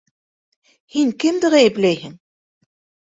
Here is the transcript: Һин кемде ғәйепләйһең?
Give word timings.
Һин 0.95 1.13
кемде 1.25 1.53
ғәйепләйһең? 1.57 2.17